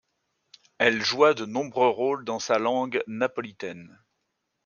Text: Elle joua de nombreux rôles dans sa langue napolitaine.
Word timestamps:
Elle 0.79 1.03
joua 1.05 1.35
de 1.35 1.45
nombreux 1.45 1.89
rôles 1.89 2.25
dans 2.25 2.39
sa 2.39 2.57
langue 2.57 3.03
napolitaine. 3.05 3.99